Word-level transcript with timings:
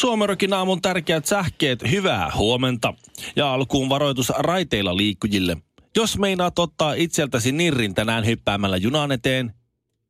Suomerokin 0.00 0.52
aamun 0.52 0.82
tärkeät 0.82 1.26
sähkeet, 1.26 1.90
hyvää 1.90 2.30
huomenta. 2.36 2.94
Ja 3.36 3.52
alkuun 3.52 3.88
varoitus 3.88 4.32
raiteilla 4.38 4.96
liikkujille. 4.96 5.56
Jos 5.96 6.18
meinaat 6.18 6.58
ottaa 6.58 6.92
itseltäsi 6.92 7.52
nirrin 7.52 7.94
tänään 7.94 8.26
hyppäämällä 8.26 8.76
junan 8.76 9.12
eteen, 9.12 9.54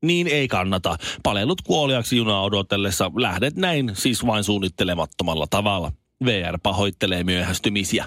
niin 0.02 0.26
ei 0.26 0.48
kannata. 0.48 0.96
Palelut 1.22 1.62
kuoliaksi 1.62 2.16
junaa 2.16 2.42
odotellessa 2.42 3.10
lähdet 3.14 3.56
näin 3.56 3.90
siis 3.94 4.26
vain 4.26 4.44
suunnittelemattomalla 4.44 5.46
tavalla. 5.50 5.92
VR 6.24 6.58
pahoittelee 6.62 7.24
myöhästymisiä. 7.24 8.06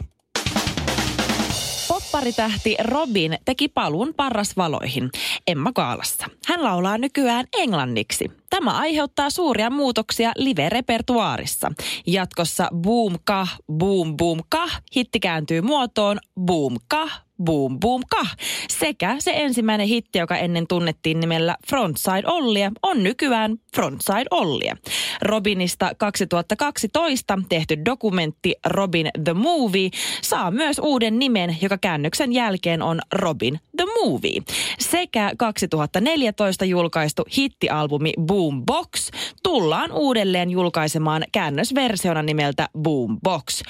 Popparitähti 2.23 2.75
Robin 2.83 3.37
teki 3.45 3.67
paluun 3.67 4.13
parrasvaloihin 4.17 5.09
Emma 5.47 5.71
Kaalassa. 5.73 6.25
Hän 6.47 6.63
laulaa 6.63 6.97
nykyään 6.97 7.45
englanniksi. 7.57 8.31
Tämä 8.49 8.71
aiheuttaa 8.71 9.29
suuria 9.29 9.69
muutoksia 9.69 10.31
live-repertuaarissa. 10.35 11.71
Jatkossa 12.07 12.67
Boom 12.75 13.15
Kah, 13.23 13.57
Boom 13.73 14.17
Boom 14.17 14.39
Kah 14.49 14.81
hitti 14.95 15.19
kääntyy 15.19 15.61
muotoon 15.61 16.19
Boom 16.41 16.77
Kah, 16.87 17.21
Boom 17.43 17.79
Boom 17.79 18.01
Kah. 18.09 18.35
Sekä 18.69 19.15
se 19.19 19.31
ensimmäinen 19.35 19.87
hitti, 19.87 20.19
joka 20.19 20.37
ennen 20.37 20.67
tunnettiin 20.67 21.19
nimellä 21.19 21.57
Frontside 21.67 22.23
Ollia, 22.25 22.71
on 22.83 23.03
nykyään 23.03 23.57
Frontside 23.75 24.25
Ollia. 24.31 24.77
Robinista 25.21 25.91
2012 25.97 27.39
tehty 27.49 27.85
dokumentti 27.85 28.55
Robin 28.65 29.09
the 29.23 29.33
Movie 29.33 29.89
saa 30.21 30.51
myös 30.51 30.79
uuden 30.79 31.19
nimen, 31.19 31.57
joka 31.61 31.77
käännöksen 31.77 32.33
jälkeen 32.33 32.81
on 32.81 32.99
Robin 33.13 33.59
the 33.77 33.85
Movie. 33.85 34.41
Sekä 34.79 35.31
2014 35.37 36.65
julkaistu 36.65 37.23
hittialbumi 37.37 38.13
Boom 38.21 38.65
Box 38.65 39.09
tullaan 39.43 39.91
uudelleen 39.91 40.49
julkaisemaan 40.49 41.23
käännösversiona 41.31 42.21
nimeltä 42.21 42.69
Boom 42.79 43.19
Box. 43.23 43.61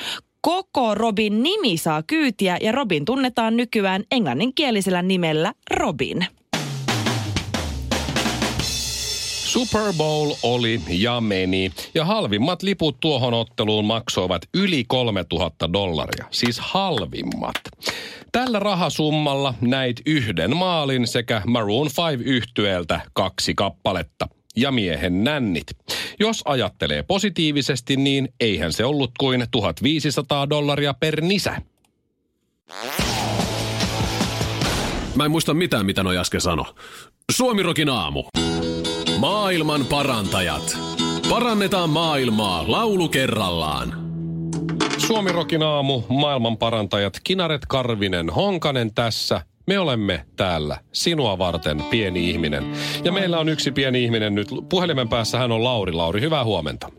Koko 0.45 0.95
Robin 0.95 1.44
nimi 1.44 1.77
saa 1.77 2.03
kyytiä 2.03 2.58
ja 2.61 2.72
Robin 2.72 3.05
tunnetaan 3.05 3.58
nykyään 3.58 4.03
englanninkielisellä 4.11 5.02
nimellä 5.02 5.53
Robin. 5.72 6.25
Super 9.45 9.94
Bowl 9.97 10.31
oli 10.44 10.81
ja 10.89 11.21
meni, 11.21 11.71
ja 11.95 12.05
halvimmat 12.05 12.64
liput 12.64 12.99
tuohon 12.99 13.33
otteluun 13.33 13.86
maksoivat 13.86 14.41
yli 14.53 14.83
3000 14.88 15.73
dollaria, 15.73 16.25
siis 16.31 16.59
halvimmat. 16.59 17.55
Tällä 18.31 18.59
rahasummalla 18.59 19.53
näit 19.61 20.02
yhden 20.05 20.55
maalin 20.55 21.08
sekä 21.08 21.41
Maroon 21.47 21.88
5 22.17 22.30
yhtyeeltä 22.30 23.02
kaksi 23.14 23.53
kappaletta 23.55 24.27
ja 24.55 24.71
miehen 24.71 25.23
nännit. 25.23 25.67
Jos 26.19 26.41
ajattelee 26.45 27.03
positiivisesti, 27.03 27.95
niin 27.95 28.29
eihän 28.39 28.73
se 28.73 28.85
ollut 28.85 29.11
kuin 29.19 29.45
1500 29.51 30.49
dollaria 30.49 30.93
per 30.93 31.21
nisä. 31.21 31.61
Mä 35.15 35.25
en 35.25 35.31
muista 35.31 35.53
mitään, 35.53 35.85
mitä 35.85 36.03
noi 36.03 36.17
äsken 36.17 36.41
sano. 36.41 36.65
Suomirokin 37.31 37.89
aamu. 37.89 38.23
Maailman 39.17 39.86
parantajat. 39.86 40.77
Parannetaan 41.30 41.89
maailmaa 41.89 42.63
laulu 42.67 43.09
kerrallaan. 43.09 43.93
Suomirokin 44.97 45.63
aamu, 45.63 46.02
maailman 46.09 46.58
parantajat 46.58 47.19
Kinaret 47.23 47.65
Karvinen, 47.67 48.30
Honkanen 48.30 48.93
tässä. 48.93 49.42
Me 49.67 49.79
olemme 49.79 50.25
täällä 50.35 50.77
sinua 50.91 51.37
varten, 51.37 51.83
pieni 51.83 52.29
ihminen. 52.29 52.63
Ja 53.03 53.11
meillä 53.11 53.39
on 53.39 53.49
yksi 53.49 53.71
pieni 53.71 54.03
ihminen 54.03 54.35
nyt. 54.35 54.47
Puhelimen 54.69 55.09
päässä 55.09 55.37
hän 55.37 55.51
on 55.51 55.63
Lauri. 55.63 55.91
Lauri, 55.91 56.21
hyvää 56.21 56.43
huomenta. 56.43 56.89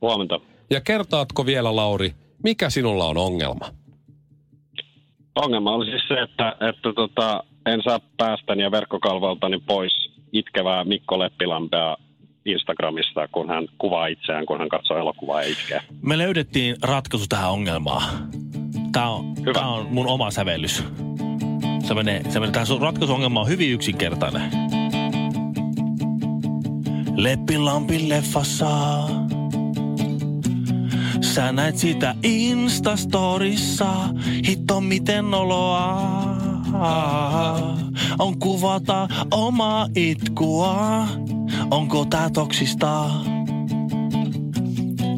Huomenta. 0.00 0.40
Ja 0.70 0.80
kertaatko 0.80 1.46
vielä, 1.46 1.76
Lauri, 1.76 2.14
mikä 2.42 2.70
sinulla 2.70 3.06
on 3.06 3.16
ongelma? 3.16 3.68
Ongelma 5.34 5.72
oli 5.72 5.86
siis 5.86 6.02
se, 6.08 6.14
että, 6.14 6.56
että 6.68 6.92
tota, 6.92 7.44
en 7.66 7.82
saa 7.82 8.00
päästäni 8.16 8.62
ja 8.62 8.70
verkkokalvoltani 8.70 9.58
pois 9.66 9.92
itkevää 10.32 10.84
Mikko 10.84 11.18
Leppilampea 11.18 11.96
Instagramista, 12.44 13.28
kun 13.28 13.48
hän 13.48 13.68
kuvaa 13.78 14.06
itseään, 14.06 14.46
kun 14.46 14.58
hän 14.58 14.68
katsoo 14.68 14.98
elokuvaa 14.98 15.42
ja 15.42 15.48
itkee. 15.48 15.80
Me 16.02 16.18
löydettiin 16.18 16.76
ratkaisu 16.82 17.26
tähän 17.28 17.50
ongelmaan. 17.50 18.02
Tämä 18.92 19.10
on, 19.10 19.24
Hyvä. 19.40 19.52
tää 19.52 19.68
on 19.68 19.86
mun 19.90 20.06
oma 20.06 20.30
sävellys. 20.30 20.84
Se 21.88 21.94
menee, 21.94 22.22
se 22.30 22.40
menee, 22.40 22.52
tämä 22.52 22.64
sun 22.64 22.80
ratkaisuongelma 22.80 23.40
on 23.40 23.48
hyvin 23.48 23.72
yksinkertainen. 23.72 24.50
Leppilampin 27.16 28.08
leffassa. 28.08 28.68
Sä 31.20 31.52
näet 31.52 31.76
sitä 31.76 32.14
Instastorissa. 32.22 33.94
Hitto 34.46 34.80
miten 34.80 35.34
oloa. 35.34 36.02
On 38.18 38.38
kuvata 38.38 39.08
omaa 39.30 39.88
itkua. 39.96 41.06
Onko 41.70 42.04
tää 42.04 42.30
toksista? 42.30 43.10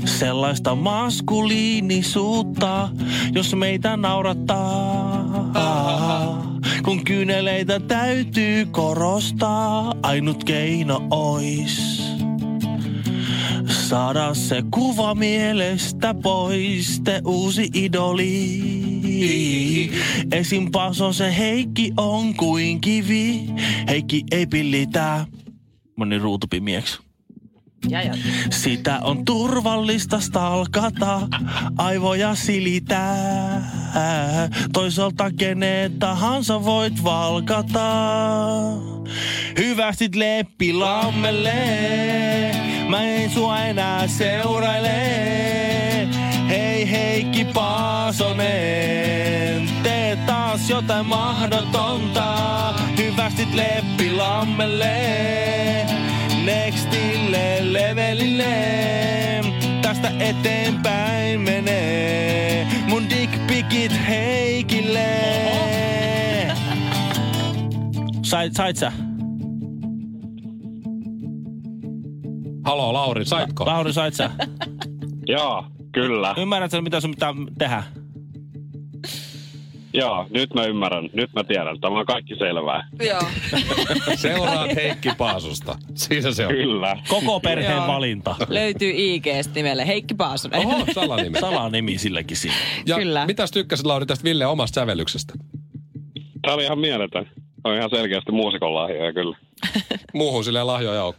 Sellaista 0.04 0.74
maskuliinisuutta, 0.74 2.88
jos 3.34 3.54
meitä 3.54 3.96
naurattaa. 3.96 4.89
Kun 6.90 7.04
kyyneleitä 7.04 7.80
täytyy 7.80 8.66
korostaa, 8.66 9.94
ainut 10.02 10.44
keino 10.44 11.06
ois. 11.10 12.02
Saada 13.66 14.34
se 14.34 14.62
kuva 14.70 15.14
mielestä 15.14 16.14
pois, 16.22 17.00
te 17.04 17.20
uusi 17.24 17.68
idoli. 17.74 18.60
Esim. 20.32 20.70
Paso 20.70 21.12
se 21.12 21.36
Heikki 21.38 21.92
on 21.96 22.34
kuin 22.34 22.80
kivi, 22.80 23.46
Heikki 23.88 24.24
ei 24.30 24.46
pillitä. 24.46 25.26
Moni 25.96 26.18
ruutupimieksi. 26.18 26.98
Sitä 28.50 29.00
on 29.02 29.24
turvallista 29.24 30.20
stalkata, 30.20 31.28
aivoja 31.78 32.34
silitää. 32.34 33.79
Toisaalta 34.72 35.30
kenet 35.38 35.98
tahansa 35.98 36.64
voit 36.64 37.04
valkata. 37.04 37.90
Hyvästit 39.58 40.14
leppilammelle, 40.14 41.52
mä 42.88 43.02
en 43.04 43.30
sua 43.30 43.58
enää 43.58 44.08
seuraile. 44.08 45.00
Hei 46.48 46.90
Heikki 46.90 47.44
Paasonen, 47.44 48.48
teet 49.82 50.26
taas 50.26 50.70
jotain 50.70 51.06
mahdotonta. 51.06 52.34
Hyvästit 52.98 53.54
leppilammelle, 53.54 54.96
nextille 56.44 57.58
levelille. 57.60 58.54
Tästä 59.82 60.12
eteenpäin 60.18 61.40
menee 61.40 61.99
dickpikit 63.70 64.08
Heikille. 64.08 65.08
Sait, 68.22 68.54
sait 68.54 68.76
sä? 68.76 68.92
Halo, 72.64 72.92
Lauri, 72.92 73.24
saitko? 73.24 73.66
Lauri, 73.66 73.92
sait 73.92 74.14
sä? 74.14 74.30
Joo, 75.26 75.64
kyllä. 75.92 76.34
Ymmärrätkö, 76.38 76.80
mitä 76.82 77.00
sun 77.00 77.10
pitää 77.10 77.34
tehdä? 77.58 77.82
Joo, 79.92 80.26
nyt 80.30 80.54
mä 80.54 80.64
ymmärrän. 80.64 81.10
Nyt 81.12 81.30
mä 81.34 81.44
tiedän. 81.44 81.80
Tämä 81.80 81.98
on 81.98 82.06
kaikki 82.06 82.34
selvää. 82.36 82.88
Joo. 83.02 83.22
Seuraat 84.16 84.74
Heikki 84.74 85.08
Paasusta. 85.18 85.78
Siinä 85.94 86.32
se 86.32 86.46
on. 86.46 86.52
Kyllä. 86.52 86.96
Koko 87.08 87.40
perheen 87.40 87.76
Joo. 87.76 87.86
valinta. 87.86 88.36
Löytyy 88.48 88.92
IGstä 88.96 89.54
nimelle 89.54 89.86
Heikki 89.86 90.14
Paasonen. 90.14 90.66
Oho, 90.66 90.86
salanimi. 90.94 91.40
Salanimi 91.50 91.98
silläkin 91.98 92.36
siinä. 92.36 92.56
Ja 92.86 92.96
Kyllä. 92.96 93.26
mitäs 93.26 93.50
tykkäsit, 93.50 93.86
Lauri, 93.86 94.06
tästä 94.06 94.24
Ville 94.24 94.46
omasta 94.46 94.74
sävellyksestä? 94.74 95.34
Tämä 96.42 96.54
oli 96.54 96.64
ihan 96.64 96.78
mieletön. 96.78 97.30
On 97.64 97.76
ihan 97.76 97.90
selkeästi 97.90 98.32
muusikon 98.32 98.74
lahjoja, 98.74 99.12
kyllä. 99.12 99.36
Muuhun 100.14 100.44
silleen 100.44 100.66
lahjoja 100.66 101.04
ole. 101.04 101.14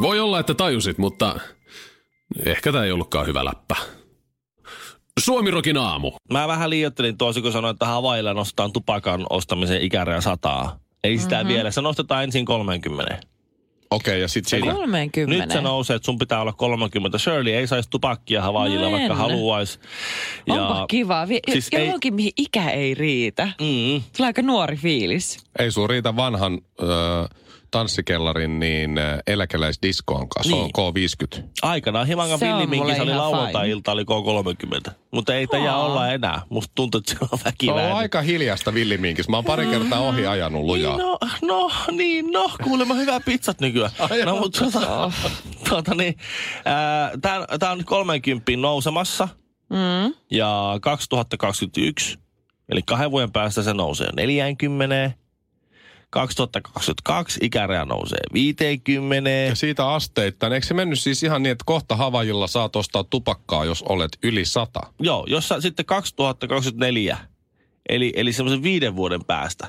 Voi 0.00 0.20
olla, 0.20 0.40
että 0.40 0.54
tajusit, 0.54 0.98
mutta 0.98 1.40
ehkä 2.46 2.72
tämä 2.72 2.84
ei 2.84 2.92
ollutkaan 2.92 3.26
hyvä 3.26 3.44
läppä. 3.44 3.76
Suomirokin 5.18 5.76
aamu. 5.76 6.12
Mä 6.32 6.48
vähän 6.48 6.70
liioittelin 6.70 7.18
tuossa, 7.18 7.40
kun 7.40 7.52
sanoin, 7.52 7.72
että 7.72 7.86
Havailla 7.86 8.34
nostetaan 8.34 8.72
tupakan 8.72 9.26
ostamisen 9.30 9.82
ikäraja 9.82 10.20
sataa. 10.20 10.78
Ei 11.04 11.18
sitä 11.18 11.36
mm-hmm. 11.36 11.48
vielä, 11.48 11.70
se 11.70 11.80
nostetaan 11.80 12.24
ensin 12.24 12.44
30. 12.44 13.20
Okei, 13.90 14.12
okay, 14.12 14.20
ja 14.20 14.28
sitten 14.28 14.50
siinä... 14.50 14.74
30. 14.74 15.44
Nyt 15.44 15.52
se 15.52 15.60
nousee, 15.60 15.96
että 15.96 16.06
sun 16.06 16.18
pitää 16.18 16.40
olla 16.40 16.52
30. 16.52 17.18
Shirley 17.18 17.52
ei 17.54 17.66
saisi 17.66 17.90
tupakkia 17.90 18.42
Havaijilla, 18.42 18.86
No 18.86 18.92
vaikka 18.92 19.14
haluaisi. 19.14 19.78
Onpa 20.48 20.86
kiva. 20.88 21.28
Vi- 21.28 21.40
siis 21.50 21.66
siis 21.66 21.80
ei- 21.80 21.86
johonkin, 21.86 22.14
mihin 22.14 22.32
ikä 22.36 22.70
ei 22.70 22.94
riitä. 22.94 23.44
Mm, 23.44 24.02
Tulee 24.16 24.26
aika 24.26 24.42
nuori 24.42 24.76
fiilis. 24.76 25.38
Ei 25.58 25.70
sun 25.70 25.90
riitä 25.90 26.16
vanhan 26.16 26.58
ö, 26.82 26.86
tanssikellarin 27.70 28.60
niin 28.60 28.90
eläkeläisdiskoon 29.26 30.28
kanssa. 30.28 30.56
Se 30.56 30.62
on 30.62 30.70
K50. 30.70 31.42
aikanaan 31.62 32.06
Se 32.06 32.14
on 32.16 32.40
Villiminkin 32.40 32.96
se 32.96 33.02
oli 33.02 33.14
lauantai-ilta, 33.14 33.92
oli 33.92 34.02
K30. 34.02 34.90
Mutta 35.10 35.34
ei 35.34 35.46
tämä 35.46 35.76
olla 35.76 36.08
enää. 36.08 36.42
Musta 36.48 36.72
tuntuu, 36.74 36.98
että 36.98 37.12
se 37.12 37.18
on 37.32 37.38
Se 37.38 37.44
väki 37.44 37.70
on 37.70 37.92
aika 37.92 38.22
hiljasta 38.22 38.74
villiminkis. 38.74 39.28
Mä 39.28 39.36
oon 39.36 39.44
pari 39.44 39.66
kertaa 39.66 40.00
ohi 40.00 40.26
ajanut 40.26 40.64
lujaa. 40.64 40.98
No, 40.98 41.18
no, 41.42 41.70
niin, 41.90 42.32
no, 42.32 42.50
kuulemma 42.64 42.94
hyvää 42.94 43.20
pizzat 43.20 43.60
nykyään. 43.60 43.90
no, 44.24 44.36
mutta 44.36 44.58
tuota, 44.58 45.12
tuota 45.68 45.94
niin, 45.94 46.16
ää, 46.64 47.10
tää, 47.22 47.46
tää 47.58 47.70
on 47.70 47.84
30 47.84 48.52
nousemassa 48.56 49.28
Mm. 49.70 50.14
ja 50.30 50.78
2021, 50.82 52.18
eli 52.68 52.82
kahden 52.82 53.10
vuoden 53.10 53.32
päästä 53.32 53.62
se 53.62 53.74
nousee 53.74 54.08
40. 54.16 55.12
2022 56.10 57.38
ikäraja 57.42 57.84
nousee 57.84 58.20
50. 58.32 59.30
Ja 59.30 59.54
siitä 59.54 59.88
asteittain. 59.88 60.52
Eikö 60.52 60.66
se 60.66 60.74
mennyt 60.74 61.00
siis 61.00 61.22
ihan 61.22 61.42
niin, 61.42 61.52
että 61.52 61.64
kohta 61.66 61.96
Havajilla 61.96 62.46
saat 62.46 62.76
ostaa 62.76 63.04
tupakkaa, 63.04 63.64
jos 63.64 63.82
olet 63.82 64.18
yli 64.22 64.44
sata? 64.44 64.80
Joo, 65.00 65.26
jossa 65.28 65.60
sitten 65.60 65.86
2024, 65.86 67.18
eli, 67.88 68.12
eli 68.16 68.32
semmoisen 68.32 68.62
viiden 68.62 68.96
vuoden 68.96 69.24
päästä, 69.24 69.66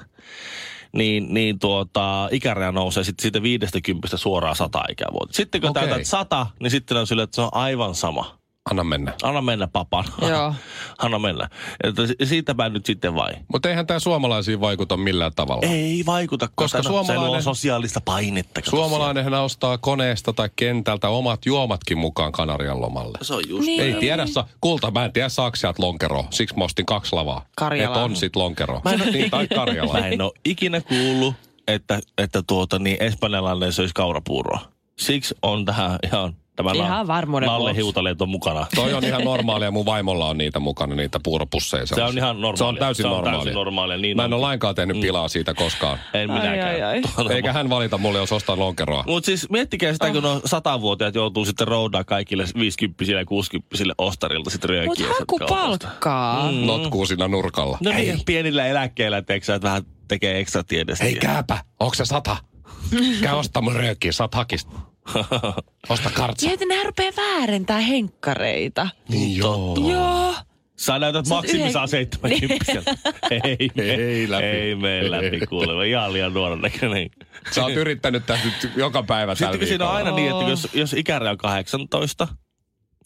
niin, 0.93 1.33
niin 1.33 1.59
tuota, 1.59 2.29
ikäraja 2.31 2.71
nousee 2.71 3.03
sitten 3.03 3.21
siitä 3.21 3.41
50 3.41 4.17
suoraan 4.17 4.55
100 4.55 4.83
ikävuotta. 4.89 5.35
Sitten 5.35 5.61
kun 5.61 5.69
Okei. 5.69 5.88
täytät 5.88 6.07
100, 6.07 6.47
niin 6.59 6.71
sitten 6.71 6.97
on 6.97 7.07
sille, 7.07 7.23
että 7.23 7.35
se 7.35 7.41
on 7.41 7.49
aivan 7.51 7.95
sama. 7.95 8.40
Anna 8.71 8.83
mennä. 8.83 9.13
Anna 9.23 9.41
mennä 9.41 9.68
papan. 9.68 10.06
Joo. 10.21 10.53
Anna 11.03 11.19
mennä. 11.19 11.50
Että 11.83 12.07
si- 12.07 12.15
siitäpä 12.23 12.69
nyt 12.69 12.85
sitten 12.85 13.15
vai? 13.15 13.31
Mutta 13.47 13.69
eihän 13.69 13.88
tämä 13.88 14.00
suomalaisiin 14.00 14.62
vaikuta 14.62 14.97
millään 14.97 15.31
tavalla. 15.35 15.68
Ei 15.68 16.03
vaikuta, 16.06 16.47
Koska 16.56 16.77
koska 16.77 16.83
suomalainen... 16.91 17.23
se 17.23 17.27
luo 17.27 17.41
sosiaalista 17.41 18.01
painetta. 18.01 18.62
Suomalainenhan 18.69 19.33
ostaa 19.33 19.77
koneesta 19.77 20.33
tai 20.33 20.50
kentältä 20.56 21.09
omat 21.09 21.45
juomatkin 21.45 21.97
mukaan 21.97 22.31
Kanarian 22.31 22.81
lomalle. 22.81 23.18
Se 23.21 23.33
on 23.33 23.44
just 23.50 23.65
Niin. 23.65 23.81
Ei 23.81 23.94
tiedä, 23.94 24.25
sa- 24.25 24.47
kulta, 24.62 24.91
mä 24.91 25.06
en 25.06 25.13
tiedä 25.13 25.29
saako 25.29 25.56
sieltä 25.56 25.83
lonkeroa. 25.83 26.27
Siksi 26.29 26.57
mä 26.57 26.63
ostin 26.63 26.85
kaksi 26.85 27.15
lavaa. 27.15 27.45
Karjala. 27.56 27.95
Et 27.97 28.03
on 28.03 28.15
sit 28.15 28.35
lonkero. 28.35 28.81
Mä 28.85 28.91
en, 28.91 29.00
niin, 29.00 29.31
tai 29.31 29.47
Karjala. 29.47 29.94
Mä 30.00 30.07
en 30.07 30.21
ole 30.21 30.31
ikinä 30.45 30.81
kuullut, 30.81 31.35
että, 31.67 32.00
että 32.17 32.44
tuota, 32.47 32.79
niin 32.79 32.97
espanjalainen 33.00 33.74
söisi 33.74 33.94
kaurapuuroa. 33.94 34.59
Siksi 35.00 35.35
on 35.41 35.65
tähän 35.65 36.00
ihan 36.03 36.35
tämä 36.63 36.86
Ihan 36.86 37.08
varmuuden 37.08 37.48
Nalle 37.48 37.60
vuoksi. 37.63 37.78
Hiutaleet 37.81 38.22
on 38.22 38.30
mukana. 38.30 38.68
Toi 38.75 38.94
on 38.94 39.04
ihan 39.06 39.24
normaalia. 39.24 39.72
Mun 39.72 39.86
vaimolla 39.86 40.28
on 40.30 40.38
niitä 40.38 40.60
mukana, 40.60 40.96
niitä 40.96 41.19
puuropusseja. 41.24 41.86
Se 41.86 42.04
on 42.04 42.18
ihan 42.18 42.42
normaalia. 42.42 42.58
Se 42.58 42.63
on 42.63 42.75
täysin 42.78 43.04
Se 43.04 43.08
on 43.08 43.13
normaalia. 43.13 43.38
täysin 43.40 43.54
normaalia, 43.54 43.98
niin 43.98 44.18
Mä 44.18 44.25
en 44.25 44.34
ole 44.34 44.42
lainkaan 44.42 44.75
tehnyt 44.75 44.96
Mm. 44.98 45.02
pilaa 45.02 45.28
siitä 45.28 45.54
koskaan. 45.54 46.00
En 46.13 46.31
Ai, 46.31 46.40
minäkään. 46.40 46.69
ai, 46.69 46.81
ai. 46.81 47.02
Eikä 47.36 47.54
hän 47.54 47.69
valita 47.69 47.98
mulle, 47.98 48.18
jos 48.19 48.31
ostaa 48.31 48.60
lonkeroa. 48.60 49.04
Mutta 49.08 49.25
siis 49.25 49.50
miettikää 49.50 49.94
sitä, 49.94 50.12
kun 50.12 50.25
on 50.25 50.42
satavuotiaat 50.46 51.16
joutuu 51.16 51.46
sitten 51.46 51.68
roudaa 51.68 52.04
kaikille 52.04 52.46
50 52.60 53.04
ja 53.12 53.25
60 53.25 53.94
ostarilta 53.98 54.50
sitten 54.50 54.69
röökiä. 54.69 54.88
Mutta 55.08 55.19
haku 55.19 55.40
palkkaa. 55.50 56.52
Mm. 56.52 56.58
Notkuu 56.58 57.06
siinä 57.06 57.28
nurkalla. 57.28 57.78
No 57.84 57.92
niin, 57.92 58.22
pienillä 58.25 58.68
eläkkeillä, 58.68 59.22
teeksä, 59.22 59.56
että 59.56 59.68
vähän 59.68 59.84
tekee 60.08 60.40
ekstra 60.40 60.63
tiedestä. 60.63 61.04
Hei 61.04 61.16
kääpä, 61.16 61.58
onko 61.80 61.94
se 61.96 62.06
sata? 62.06 62.38
Käy 63.24 63.36
ostaa 63.36 63.62
mun 63.62 63.75
röökiä, 63.75 64.12
saat 64.12 64.36
hakista. 64.36 64.72
Osta 65.89 66.09
kartsa. 66.09 66.48
Mietin, 66.48 66.68
nämä 66.68 66.83
rupeaa 66.83 67.12
väärentää 67.18 67.80
henkkareita. 67.80 68.89
Niin 69.09 69.38
joo. 69.38 69.77
Joo. 69.92 70.33
Sä 70.77 71.00
näytät 71.00 71.27
maksimissaan 71.27 71.88
yhden- 71.94 72.07
70 72.21 72.83
ei, 73.31 73.69
Ei 73.77 74.30
läpi. 74.31 74.45
Ei 74.45 74.75
mene 74.75 75.12
läpi 75.12 75.39
kuulemma. 75.50 75.83
Ihan 75.83 76.13
liian 76.13 76.33
nuoren 76.33 76.62
näköinen. 76.62 77.09
Sä 77.51 77.63
oot 77.63 77.74
yrittänyt 77.74 78.25
tästä 78.25 78.45
nyt 78.48 78.71
joka 78.75 79.03
päivä 79.03 79.36
tällä 79.36 79.51
Sitten 79.51 79.68
siinä 79.68 79.89
on 79.89 79.95
aina 79.95 80.12
niin, 80.12 80.31
että 80.31 80.50
jos, 80.50 80.68
jos 80.74 80.94
ikäraja 80.94 81.31
on 81.31 81.38
18, 81.38 82.27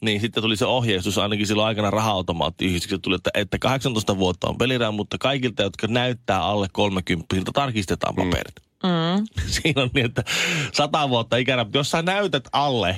niin 0.02 0.22
sitten 0.22 0.44
tuli 0.44 0.58
se 0.58 0.66
ohjeistus 0.66 1.18
ainakin 1.18 1.48
silloin 1.48 1.68
aikana 1.68 1.92
raha-automaattiyhdistyksessä 1.92 3.02
tuli, 3.02 3.16
että, 3.16 3.30
että 3.34 3.60
18 3.60 4.18
vuotta 4.18 4.48
on 4.48 4.58
peliraja, 4.58 4.92
mutta 4.92 5.18
kaikilta, 5.18 5.64
jotka 5.64 5.88
näyttää 5.88 6.44
alle 6.44 6.68
30, 6.74 7.36
tarkistetaan 7.54 8.16
paperit. 8.16 8.56
Mm. 8.60 8.66
Siinä 9.48 9.82
on 9.82 9.90
niin, 9.94 10.06
että 10.06 10.24
100 10.74 11.10
vuotta 11.10 11.38
ikäraja, 11.38 11.64
mutta 11.64 11.78
jos 11.78 11.92
sä 11.92 12.02
näytät 12.02 12.44
alle, 12.52 12.98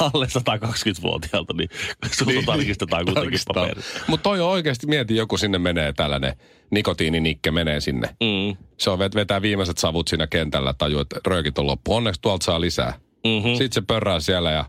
alle 0.00 0.26
120-vuotiaalta, 0.26 1.54
niin 1.56 1.68
sulta 2.18 2.32
Niin, 2.32 2.46
tarkistetaan 2.46 3.04
kuitenkin 3.04 3.40
paperit. 3.46 3.84
Mutta 4.06 4.22
toi 4.22 4.40
on 4.40 4.48
oikeasti, 4.48 4.86
mieti, 4.86 5.16
joku 5.16 5.36
sinne 5.36 5.58
menee 5.58 5.92
tällainen 5.92 6.36
nikotiininikke 6.70 7.50
menee 7.50 7.80
sinne. 7.80 8.08
Mm. 8.08 8.56
Se 8.78 8.90
on 8.90 8.98
vet- 8.98 9.14
vetää 9.14 9.42
viimeiset 9.42 9.78
savut 9.78 10.08
siinä 10.08 10.26
kentällä, 10.26 10.74
tajuu, 10.78 11.00
että 11.00 11.20
röökit 11.26 11.58
on 11.58 11.66
loppu. 11.66 11.94
Onneksi 11.94 12.20
tuolta 12.20 12.44
saa 12.44 12.60
lisää. 12.60 12.94
Mm-hmm. 13.26 13.50
Sitten 13.50 13.72
se 13.72 13.80
pörrää 13.80 14.20
siellä 14.20 14.50
ja 14.50 14.64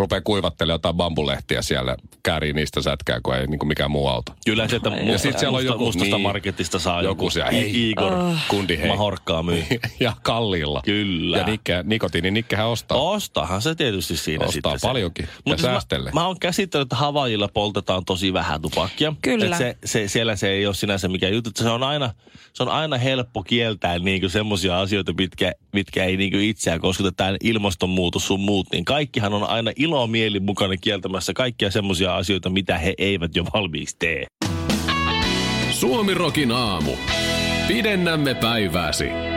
rupeaa 0.00 0.20
kuivattelemaan 0.20 0.74
jotain 0.74 0.96
bambulehtiä 0.96 1.62
siellä, 1.62 1.96
käärii 2.22 2.52
niistä 2.52 2.82
sätkää, 2.82 3.20
kun 3.22 3.34
ei 3.36 3.46
niin 3.46 3.58
kuin 3.58 3.68
mikään 3.68 3.90
muu 3.90 4.08
auto. 4.08 4.32
Kyllä 4.44 4.68
sieltä 4.68 4.88
Ja 4.88 5.04
musta, 5.04 5.18
sit 5.18 5.38
siellä 5.38 5.56
on 5.56 5.62
musta, 5.62 5.74
joku- 5.74 5.84
mustasta 5.84 6.16
niin. 6.16 6.22
marketista 6.22 6.78
saa 6.78 7.02
Joku 7.02 7.10
joku, 7.10 7.30
siellä, 7.30 7.50
hei. 7.50 7.90
Igor 7.90 8.12
Kundi 8.48 8.78
hei. 8.78 8.88
Mahorkkaa 8.88 9.42
myy. 9.42 9.64
ja 10.00 10.12
kalliilla. 10.22 10.82
Kyllä. 10.84 11.38
Ja 11.38 11.44
nikke, 11.44 11.82
nikotiininikkehän 11.84 12.66
ostaa. 12.66 12.98
Ostahan 12.98 13.62
se 13.62 13.74
tietysti 13.74 14.16
siinä 14.16 14.44
Ostaa 14.44 14.52
sitten. 14.52 14.78
se. 14.78 14.86
paljonkin 14.86 15.24
ja 15.24 15.32
Mutta 15.44 15.60
siis 15.60 15.72
säästelee. 15.72 16.12
Mä, 16.12 16.20
mä 16.20 16.26
oon 16.26 16.38
käsittänyt, 16.40 16.86
että 16.86 16.96
Havaijilla 16.96 17.48
poltetaan 17.48 18.04
tosi 18.04 18.32
vähän 18.32 18.62
tupakkia. 18.62 19.14
Kyllä. 19.22 19.46
Et 19.46 19.58
se, 19.58 19.76
se, 19.84 20.08
siellä 20.08 20.36
se 20.36 20.48
ei 20.48 20.66
ole 20.66 20.74
sinänsä 20.74 21.08
mikään 21.08 21.32
juttu. 21.32 21.50
että 21.50 21.62
Se 21.62 21.68
on 21.70 21.82
aina, 21.82 22.10
se 22.52 22.62
on 22.62 22.68
aina 22.68 22.98
helppo 22.98 23.42
kieltää 23.42 23.98
niinku 23.98 24.28
semmoisia 24.28 24.80
asioita, 24.80 25.12
mitkä, 25.18 25.52
mitkä 25.72 26.04
ei 26.04 26.16
niinku 26.16 26.38
itseään 26.40 26.80
kosketa. 26.80 27.12
Tämä 27.12 27.36
ilmastonmuutos 27.42 28.26
sun 28.26 28.40
muut, 28.40 28.66
niin 28.72 28.84
kaikkihan 28.84 29.34
on 29.34 29.44
aina 29.44 29.72
ilomielin 29.90 30.42
mukana 30.42 30.76
kieltämässä 30.76 31.32
kaikkia 31.32 31.70
semmoisia 31.70 32.16
asioita, 32.16 32.50
mitä 32.50 32.78
he 32.78 32.94
eivät 32.98 33.36
jo 33.36 33.44
valmiiksi 33.54 33.96
tee. 33.98 34.26
Suomirokin 35.70 36.52
aamu. 36.52 36.92
Pidennämme 37.68 38.34
päivääsi. 38.34 39.29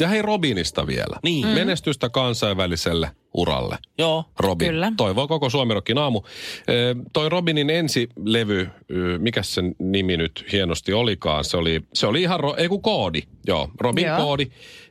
Ja 0.00 0.08
hei 0.08 0.22
Robinista 0.22 0.86
vielä. 0.86 1.16
Niin. 1.22 1.46
Mm. 1.46 1.52
Menestystä 1.52 2.08
kansainväliselle 2.08 3.10
uralle. 3.34 3.78
Joo. 3.98 4.24
Robin. 4.38 4.68
Kyllä. 4.68 4.92
Toivoo 4.96 5.28
koko 5.28 5.50
Suomirokin 5.50 5.98
aamu. 5.98 6.22
Ö, 6.68 6.94
toi 7.12 7.28
Robinin 7.28 7.70
ensilevy, 7.70 8.68
ö, 8.90 9.18
mikä 9.18 9.42
sen 9.42 9.74
nimi 9.78 10.16
nyt 10.16 10.44
hienosti 10.52 10.92
olikaan, 10.92 11.44
se 11.44 11.56
oli, 11.56 11.82
se 11.94 12.06
oli 12.06 12.22
ihan, 12.22 12.40
ro, 12.40 12.54
ei 12.56 12.68
kun 12.68 12.82
koodi, 12.82 13.22
joo, 13.46 13.70
Robin 13.80 14.06
Joo. 14.06 14.16
koodi. 14.16 14.46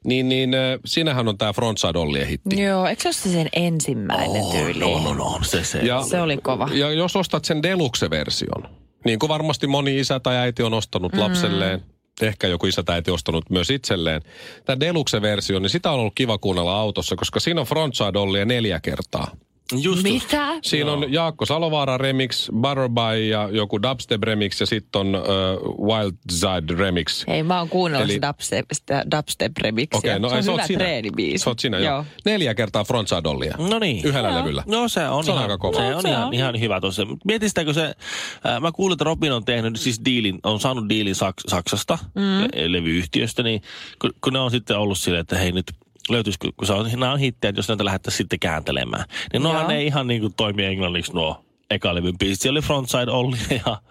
Niin, 0.06 0.30
niin 0.30 0.54
ö, 0.54 0.80
siinähän 0.86 1.28
on 1.28 1.38
tämä 1.38 1.54
Frontside 1.54 2.00
Ollien 2.00 2.28
hitti. 2.28 2.62
Joo, 2.62 2.86
eikö 2.86 3.02
se 3.02 3.08
ole 3.08 3.34
sen 3.34 3.50
ensimmäinen 3.54 4.44
tyyli? 4.52 4.84
On, 4.84 5.08
on, 5.08 5.22
on. 5.22 5.46
Se, 5.46 5.64
se. 5.64 5.80
Ja, 5.80 6.02
Se 6.02 6.22
oli 6.22 6.38
kova. 6.38 6.70
Ja 6.74 6.92
jos 6.92 7.16
ostat 7.16 7.46
sen 7.46 7.64
deluxe-version, 7.64 8.68
niin 9.06 9.20
kuin 9.20 9.30
varmasti 9.30 9.68
moni 9.68 10.00
isä 10.00 10.20
tai 10.20 10.36
äiti 10.38 10.64
on 10.64 10.74
ostanut 10.74 11.14
mm. 11.14 11.20
lapselleen, 11.20 11.82
ehkä 12.28 12.48
joku 12.48 12.66
isä 12.66 12.84
tai 12.84 12.96
äiti 12.96 13.12
ostanut 13.12 13.50
myös 13.50 13.70
itselleen, 13.70 14.22
tämä 14.66 14.80
deluxe-versio, 14.80 15.60
niin 15.60 15.70
sitä 15.70 15.92
on 15.92 16.00
ollut 16.00 16.16
kiva 16.16 16.38
kuunnella 16.38 16.80
autossa, 16.80 17.16
koska 17.16 17.40
siinä 17.40 17.62
on 17.62 17.68
frontside 17.68 18.20
Ollia 18.20 18.46
neljä 18.46 18.80
kertaa. 18.80 19.36
Just, 19.82 20.04
Mitä? 20.04 20.48
Siinä 20.62 20.92
on 20.92 21.14
Jaakko 21.14 21.46
Salovaara 21.46 21.98
remix, 21.98 22.50
Butterby 22.62 23.26
ja 23.30 23.50
joku 23.52 23.82
dubstep 23.82 24.24
remix 24.24 24.60
ja 24.60 24.66
sitten 24.66 25.00
on 25.02 25.16
uh, 25.16 25.88
Wild 25.88 26.14
Side 26.32 26.76
remix. 26.78 27.28
Hei, 27.28 27.44
mä 27.44 27.60
oon 27.60 27.70
kuunnellut 27.70 28.10
Eli- 28.10 28.20
dubstep, 28.22 28.66
sitä 28.74 29.04
dubstep 29.16 29.52
remixia. 29.58 29.98
Okei, 29.98 30.20
no 30.20 30.30
se 30.30 30.36
on 30.36 30.42
ei, 30.44 30.50
oot 30.50 30.56
hyvä 30.58 30.68
sinä. 30.68 30.78
treenibiisi. 30.80 31.44
Sä 31.44 31.50
oot 31.50 31.60
sinä, 31.60 31.78
joo. 31.80 31.94
joo. 31.96 32.06
Neljä 32.26 32.56
kertaa 32.56 32.84
frontside 32.84 33.30
Ollia. 33.30 33.56
No 33.70 33.80
niin. 33.80 34.06
Yhdellä 34.06 34.30
Joo. 34.30 34.40
levyllä. 34.40 34.64
No 34.68 34.88
se 34.88 35.08
on, 35.08 35.24
Se 35.24 35.32
on 35.32 35.38
ihan, 35.38 35.52
aika 35.52 35.58
kova. 35.58 35.78
Se 35.78 35.90
No, 35.90 35.96
on, 35.96 36.02
se 36.02 36.10
ihan, 36.10 36.28
on. 36.28 36.34
ihan 36.34 36.60
hyvä 36.60 36.82
tuossa. 36.82 37.08
Mietistäkö 37.26 37.74
se, 37.74 37.84
äh, 37.86 38.62
mä 38.62 38.72
kuulin, 38.72 38.94
että 38.94 39.04
Robin 39.06 39.32
on 39.32 39.46
tehnyt 39.46 39.78
siis 39.80 40.02
diilin, 40.06 40.40
on 40.44 40.60
saanut 40.60 40.90
diilin 40.90 41.16
Saks, 41.16 41.44
Saksasta, 41.48 41.98
mm. 42.16 42.42
le- 42.42 42.72
levyyhtiöstä, 42.72 43.44
niin 43.44 43.62
kun, 44.02 44.12
kun 44.24 44.34
ne 44.34 44.40
on 44.40 44.52
sitten 44.52 44.78
ollut 44.78 44.98
silleen, 44.98 45.22
että 45.22 45.38
hei 45.38 45.52
nyt 45.52 45.66
löytyisikö, 46.12 46.52
kun 46.58 46.68
se 46.68 46.74
on, 46.74 46.90
nämä 46.92 47.12
on 47.12 47.20
hittejä, 47.20 47.50
että 47.50 47.60
jos 47.60 47.68
näitä 47.68 47.86
lähdettäisiin 47.86 48.18
sitten 48.18 48.40
kääntelemään. 48.40 49.06
Niin 49.34 49.44
nohan 49.44 49.62
Joo. 49.62 49.68
ne 49.68 49.84
ihan 49.84 50.08
niin 50.08 50.22
kuin 50.22 50.34
toimii 50.38 50.66
englanniksi 50.66 51.14
nuo 51.14 51.46
eka 51.70 51.96
levyn 51.96 52.18
biisit. 52.18 52.42
Siellä 52.42 52.58
oli 52.58 52.66
Frontside 52.66 53.12
Olli 53.12 53.38
ja 53.66 53.82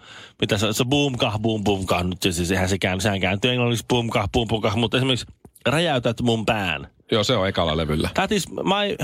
mitä 0.41 0.57
se, 0.57 0.73
se 0.73 0.85
boom 0.85 1.17
kah, 1.17 1.39
boom 1.39 1.63
boom 1.63 1.85
kah, 1.85 2.03
nyt 2.03 2.21
se, 2.21 2.45
sehän 2.45 2.69
se 2.69 2.77
kääntyy, 2.77 3.01
sehän 3.01 3.19
kääntyy 3.19 3.51
englanniksi 3.51 3.85
boom 3.89 4.09
kah, 4.09 4.29
boom 4.33 4.47
boom 4.47 4.61
kah, 4.61 4.75
mutta 4.75 4.97
esimerkiksi 4.97 5.25
räjäytät 5.65 6.21
mun 6.21 6.45
pään, 6.45 6.87
Joo, 7.11 7.23
se 7.23 7.35
on 7.35 7.47
ekalla 7.47 7.77
levyllä. 7.77 8.09
That 8.13 8.31
is 8.31 8.49
my, 8.49 8.95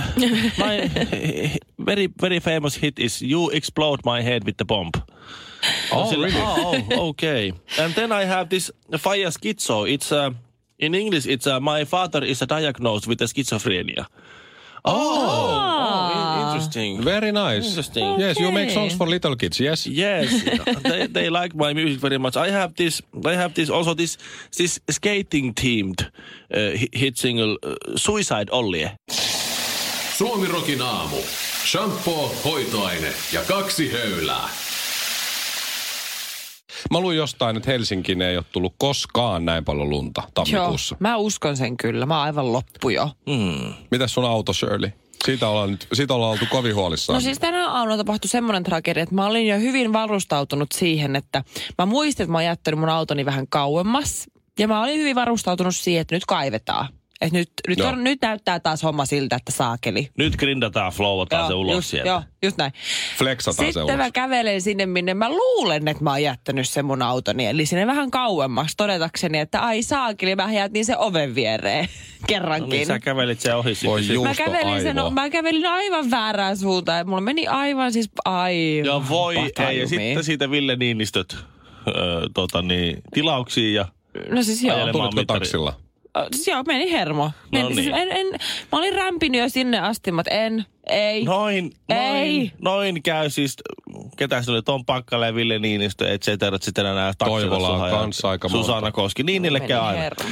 my 0.57 0.89
very, 1.86 2.07
very 2.21 2.39
famous 2.39 2.81
hit 2.81 3.00
is 3.00 3.21
You 3.21 3.50
Explode 3.53 4.01
My 4.05 4.24
Head 4.24 4.43
with 4.45 4.57
the 4.57 4.65
Bomb. 4.65 4.91
Oh, 5.91 6.09
Sillä- 6.09 6.27
really? 6.27 6.41
Oh, 6.41 6.75
oh, 6.97 7.07
okay. 7.09 7.51
And 7.83 7.93
then 7.93 8.12
I 8.12 8.25
have 8.25 8.45
this 8.50 8.74
Fire 8.97 9.31
Schizo. 9.31 9.86
It's 9.86 10.12
uh, 10.12 10.33
in 10.79 10.96
English, 10.96 11.25
it's 11.25 11.48
uh, 11.48 11.60
my 11.60 11.86
father 11.86 12.24
is 12.25 12.39
diagnosed 12.39 13.07
with 13.07 13.19
schizophrenia. 13.22 14.05
Oh, 14.86 14.93
oh, 14.93 16.12
in- 16.13 16.48
interesting. 16.48 17.03
Very 17.03 17.31
nice. 17.31 17.67
Interesting. 17.67 18.19
Yes, 18.19 18.39
you 18.39 18.51
make 18.51 18.65
Okay. 18.69 18.74
songs 18.74 18.93
for 18.96 19.07
little 19.10 19.36
kids, 19.36 19.60
yes? 19.60 19.86
Yes, 19.88 20.29
they, 20.84 21.07
they 21.07 21.29
like 21.29 21.55
my 21.55 21.74
music 21.74 22.00
very 22.01 22.17
much. 22.17 22.38
I 22.38 22.51
have 22.51 22.74
this. 22.75 23.01
I 23.25 23.36
have 23.36 23.53
this 23.53 23.69
also 23.69 23.93
this 23.96 24.17
this 24.57 24.79
skating 24.89 25.53
themed 25.53 26.01
uh, 26.03 26.77
hi- 26.77 26.89
hit 26.93 27.17
single 27.17 27.57
uh, 27.63 27.75
"Suicide 27.96 28.50
Ollie." 28.51 28.89
Suomirokin 30.17 30.81
aamu. 30.81 31.17
Shampoo, 31.65 32.36
hoitoaine 32.43 33.13
ja 33.34 33.41
kaksi 33.48 33.91
höylää. 33.91 34.50
Mä 36.91 37.00
luin 37.00 37.17
jostain, 37.17 37.57
että 37.57 37.72
Helsinkiin 37.72 38.22
ei 38.22 38.38
ole 38.38 38.46
tullut 38.51 38.74
koskaan 38.77 39.46
näin 39.46 39.65
paljon 39.65 39.89
lunta 39.89 40.22
Joo, 40.22 40.31
tammikuussa. 40.34 40.96
mä 41.00 41.17
uskon 41.17 41.57
sen 41.57 41.77
kyllä. 41.77 42.05
Mä 42.05 42.15
oon 42.17 42.24
aivan 42.24 42.53
loppu 42.53 42.89
jo. 42.89 43.10
Mitäs 43.91 44.13
sun 44.13 44.25
auto, 44.25 44.53
Shirley? 44.53 44.91
Siitä 45.25 45.48
ollaan, 45.50 45.72
nyt, 45.72 45.88
siitä 45.93 46.13
ollaan 46.13 46.31
oltu 46.31 46.46
kovin 46.51 46.75
huolissaan. 46.75 47.15
No 47.15 47.22
siis 47.22 47.39
tänä 47.39 47.69
aamuna 47.69 47.98
tapahtui 47.98 48.29
semmoinen 48.29 48.63
tragedia, 48.63 49.03
että 49.03 49.15
mä 49.15 49.25
olin 49.25 49.48
jo 49.48 49.60
hyvin 49.60 49.93
varustautunut 49.93 50.67
siihen, 50.75 51.15
että 51.15 51.43
mä 51.77 51.86
muistin, 51.86 52.24
että 52.24 52.31
mä 52.31 52.38
oon 52.38 52.46
jättänyt 52.46 52.79
mun 52.79 52.89
autoni 52.89 53.25
vähän 53.25 53.48
kauemmas. 53.48 54.25
Ja 54.60 54.67
mä 54.67 54.84
olin 54.84 55.00
hyvin 55.00 55.15
varustautunut 55.15 55.75
siihen, 55.75 56.01
että 56.01 56.15
nyt 56.15 56.25
kaivetaan. 56.25 56.88
Että 57.21 57.38
nyt, 57.38 57.50
nyt, 57.67 57.77
Joo. 57.79 57.89
on, 57.89 58.03
nyt 58.03 58.21
näyttää 58.21 58.59
taas 58.59 58.83
homma 58.83 59.05
siltä, 59.05 59.36
että 59.36 59.51
saakeli. 59.51 60.09
Nyt 60.17 60.36
grindataan, 60.36 60.91
flowataan 60.91 61.47
se 61.47 61.53
ulos 61.53 61.75
just, 61.75 61.88
sieltä. 61.89 62.09
Joo, 62.09 62.21
just 62.43 62.57
näin. 62.57 62.71
Flexataan 63.17 63.55
se 63.55 63.65
Sitten 63.65 63.83
ulos. 63.83 63.97
mä 63.97 64.12
kävelen 64.12 64.62
sinne, 64.62 64.86
minne 64.86 65.13
mä 65.13 65.29
luulen, 65.29 65.88
että 65.88 66.03
mä 66.03 66.09
oon 66.09 66.24
jättänyt 66.24 66.69
sen 66.69 66.86
mun 66.86 67.01
autoni. 67.01 67.45
Eli 67.45 67.65
sinne 67.65 67.88
vähän 67.88 68.12
kauemmaksi 68.12 68.77
todetakseni, 68.77 69.39
että 69.39 69.59
ai 69.62 69.83
saakeli, 69.83 70.36
mä 70.36 70.53
jätin 70.53 70.86
sen 70.86 70.97
oven 70.97 71.36
viereen 71.36 71.86
No 72.21 72.25
kerrankin. 72.27 72.69
niin, 72.69 72.88
sä 72.88 73.00
kävelit 73.00 73.39
sen 73.39 73.55
ohi 73.55 73.75
sitten. 73.75 73.91
Voi. 74.19 74.27
Mä 74.27 74.36
kävelin, 74.36 74.81
sen, 74.81 74.95
mä 75.12 75.29
kävelin 75.29 75.65
aivan 75.65 76.12
väärään 76.12 76.57
suuntaan 76.57 76.97
ja 76.97 77.05
mulla 77.05 77.21
meni 77.21 77.47
aivan 77.47 77.93
siis 77.93 78.09
aivan 78.25 78.86
Ja 78.86 79.09
voi 79.09 79.36
ei. 79.59 79.79
Ja 79.79 79.88
sitten 79.88 80.24
siitä 80.24 80.51
Ville 80.51 80.75
Niinistöt 80.75 81.38
öö, 81.88 81.93
tota 82.33 82.62
niin, 82.62 83.01
tilauksiin 83.13 83.74
ja 83.74 83.86
No 84.31 84.43
siis 84.43 84.63
joo. 84.63 84.86
mittari. 85.15 85.25
taksilla? 85.25 85.74
Siis 86.31 86.47
joo, 86.47 86.63
meni 86.63 86.91
hermo. 86.91 87.31
No 87.51 87.59
en, 87.59 87.65
siis 87.65 87.77
niin. 87.77 87.95
en, 87.95 88.12
en, 88.12 88.27
mä 88.71 88.77
olin 88.77 88.95
rämpinyt 88.95 89.41
jo 89.41 89.50
sinne 89.50 89.79
asti, 89.79 90.12
mutta 90.12 90.31
en, 90.31 90.65
ei. 90.89 91.24
Noin, 91.24 91.71
noin, 91.89 92.01
Ei. 92.01 92.51
noin 92.62 93.03
käy 93.03 93.29
siis, 93.29 93.55
ketä 94.17 94.41
se 94.41 94.51
oli, 94.51 94.62
Tom 94.62 94.86
Pakkale, 94.86 95.36
Ville 95.36 95.59
Niinistö, 95.59 96.13
et 96.13 96.21
cetera, 96.21 96.57
sitten 96.62 96.86
nämä 96.86 97.13
Toivola 97.17 97.67
on 97.69 97.74
taksivat 97.74 97.77
Suha 97.77 97.88
ja 97.89 97.95
kans 97.95 98.25
aika 98.25 98.50
monta. 98.50 98.65
Susanna 98.67 98.91
Koski, 98.91 99.24
niin 99.24 99.41
niille 99.41 99.59
Meni 99.59 99.67
käy 99.67 99.79
aina. 99.79 100.01
hermo. 100.01 100.24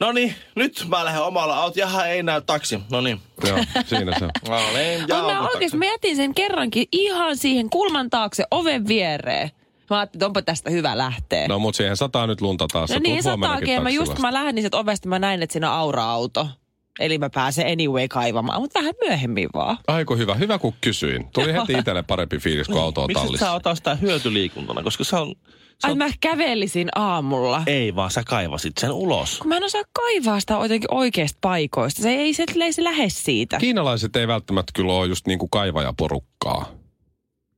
No 0.00 0.12
niin, 0.12 0.34
nyt 0.54 0.84
mä 0.88 1.04
lähden 1.04 1.22
omalla 1.22 1.56
autolla. 1.56 1.86
Jaha, 1.88 2.06
ei 2.06 2.22
näy 2.22 2.42
taksi. 2.46 2.78
No 2.90 3.00
niin. 3.00 3.20
Joo, 3.46 3.58
siinä 3.86 4.18
se 4.18 4.24
on. 4.24 4.30
No 4.48 4.58
niin, 4.74 5.00
Mutta 5.00 5.22
mä 5.22 5.48
oikeesti, 5.48 5.78
mä 5.78 5.84
jätin 5.84 6.16
sen 6.16 6.34
kerrankin 6.34 6.86
ihan 6.92 7.36
siihen 7.36 7.70
kulman 7.70 8.10
taakse 8.10 8.44
oven 8.50 8.88
viereen. 8.88 9.50
Mä 9.90 9.98
ajattelin, 9.98 10.18
että 10.20 10.26
onpa 10.26 10.42
tästä 10.42 10.70
hyvä 10.70 10.98
lähteä. 10.98 11.48
No 11.48 11.58
mut 11.58 11.74
siihen 11.74 11.96
sataa 11.96 12.26
nyt 12.26 12.40
lunta 12.40 12.66
taas. 12.72 12.90
no 12.90 12.94
Sä 12.94 13.00
niin, 13.00 13.22
sataakin. 13.22 13.82
Mä 13.82 13.90
just 13.90 14.18
mä 14.18 14.32
lähdin 14.32 14.62
sieltä 14.62 14.76
ovesta, 14.76 15.08
mä 15.08 15.18
näin, 15.18 15.42
että 15.42 15.52
siinä 15.52 15.72
on 15.72 15.78
aura-auto. 15.78 16.48
Eli 17.00 17.18
mä 17.18 17.30
pääsen 17.30 17.66
anyway 17.72 18.08
kaivamaan, 18.08 18.60
mutta 18.60 18.78
vähän 18.80 18.94
myöhemmin 19.06 19.48
vaan. 19.54 19.78
Aiku 19.86 20.16
hyvä, 20.16 20.34
hyvä 20.34 20.58
kun 20.58 20.74
kysyin. 20.80 21.28
Tuli 21.34 21.52
heti 21.52 21.72
itselle 21.72 22.02
parempi 22.02 22.38
fiilis, 22.38 22.66
kun 22.68 22.80
auto 22.80 23.00
on 23.02 23.06
Miksi 23.06 23.22
tallissa. 23.24 23.46
sä 23.46 23.52
ota 23.52 23.74
sitä 23.74 23.94
hyötyliikuntana? 23.94 24.82
Koska 24.82 25.04
se 25.04 25.16
on... 25.16 25.34
Ai 25.82 25.92
on 25.92 25.98
mä 25.98 26.08
kävelisin 26.20 26.88
aamulla. 26.94 27.62
ei 27.66 27.94
vaan, 27.94 28.10
sä 28.10 28.22
kaivasit 28.26 28.78
sen 28.78 28.92
ulos. 28.92 29.38
Kun 29.38 29.48
mä 29.48 29.56
en 29.56 29.64
osaa 29.64 29.82
kaivaa 29.92 30.40
sitä 30.40 30.54
jotenkin 30.54 30.94
oikeista 30.94 31.38
paikoista. 31.40 32.02
Se 32.02 32.10
ei 32.10 32.34
se, 32.34 32.44
ei 32.64 32.72
se 32.72 32.84
lähde 32.84 33.08
siitä. 33.08 33.58
Kiinalaiset 33.58 34.16
ei 34.16 34.28
välttämättä 34.28 34.72
kyllä 34.74 34.92
ole 34.92 35.06
just 35.06 35.26
niinku 35.26 35.48
kaivajaporukkaa. 35.48 36.77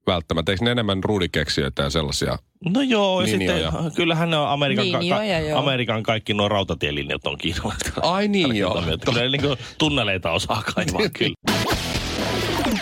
Välttämättä. 0.07 0.53
Eikö 0.53 0.65
ne 0.65 0.71
enemmän 0.71 1.05
ruudikeksijöitä 1.05 1.83
ja 1.83 1.91
sellaisia? 1.91 2.39
No 2.75 2.81
joo, 2.83 3.21
ja 3.21 3.27
sitten 3.27 3.57
kyllähän 3.97 4.31
ne 4.31 4.37
on 4.37 4.49
Amerikan, 4.49 4.85
Linjoja, 4.87 5.41
joo. 5.41 5.59
Amerikan 5.59 6.03
kaikki 6.03 6.35
nuo 6.35 6.49
rautatielinjat 6.49 7.27
on 7.27 7.39
kiinalaiset. 7.39 7.93
Ai 8.03 8.29
niin 8.29 8.57
joo. 8.57 8.83
Kyllä 9.05 9.23
ne 9.23 9.29
niinku 9.29 9.57
tunneleita 9.79 10.31
osaa 10.31 10.63
kaivaa 10.75 11.09
kyllä. 11.19 11.35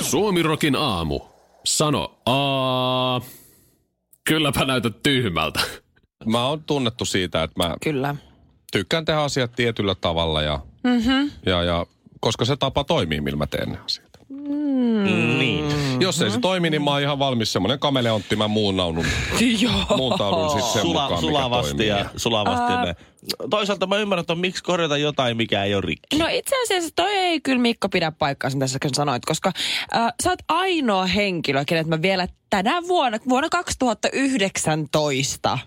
Suomirokin 0.00 0.76
aamu. 0.76 1.20
Sano 1.64 2.18
aa. 2.26 3.20
Kylläpä 4.24 4.64
näytät 4.64 5.02
tyhmältä. 5.02 5.60
Mä 6.26 6.46
oon 6.46 6.62
tunnettu 6.64 7.04
siitä, 7.04 7.42
että 7.42 7.62
mä 7.64 7.74
Kyllä. 7.82 8.14
tykkään 8.72 9.04
tehdä 9.04 9.20
asiat 9.20 9.52
tietyllä 9.56 9.94
tavalla 9.94 10.42
ja, 10.42 10.60
Mm-hmm. 10.84 11.30
ja, 11.46 11.62
ja 11.62 11.86
koska 12.20 12.44
se 12.44 12.56
tapa 12.56 12.84
toimii, 12.84 13.20
millä 13.20 13.36
mä 13.36 13.46
teen 13.46 13.68
ne 13.72 13.78
asiat. 13.78 14.07
Niin. 14.28 15.64
Jos 16.00 16.22
ei 16.22 16.30
se 16.30 16.40
toimi, 16.40 16.70
niin 16.70 16.82
mä 16.82 16.90
oon 16.90 17.02
ihan 17.02 17.18
valmis 17.18 17.52
semmoinen 17.52 17.78
kameleontti, 17.78 18.36
mä 18.36 18.48
muunnaudun, 18.48 19.06
Joo. 19.60 19.72
muuntaudun 19.96 20.50
sitten 20.50 20.72
sen 20.72 20.82
Sula, 20.82 21.02
mukaan, 21.02 21.20
sulavasti 21.20 21.74
mikä 21.74 21.94
toimii. 21.94 22.10
ja 22.12 22.18
sulavasti. 22.20 22.72
Ää. 22.72 22.84
ne. 22.84 22.96
Toisaalta 23.50 23.86
mä 23.86 23.96
ymmärrän, 23.96 24.20
että 24.20 24.34
miksi 24.34 24.62
korjata 24.62 24.96
jotain, 24.96 25.36
mikä 25.36 25.64
ei 25.64 25.74
ole 25.74 25.82
rikki. 25.86 26.18
No 26.18 26.26
itse 26.30 26.62
asiassa 26.62 26.90
toi 26.96 27.10
ei 27.12 27.40
kyllä 27.40 27.60
Mikko 27.60 27.88
pidä 27.88 28.12
paikkaansa 28.12 28.58
tässä, 28.58 28.78
kun 28.82 28.94
sanoit, 28.94 29.24
koska 29.24 29.52
äh, 29.96 30.12
sä 30.22 30.30
oot 30.30 30.38
ainoa 30.48 31.06
henkilö, 31.06 31.64
kenet 31.64 31.86
mä 31.86 32.02
vielä 32.02 32.28
tänä 32.50 32.82
vuonna, 32.88 33.18
vuonna 33.28 33.48
2019, 33.48 35.58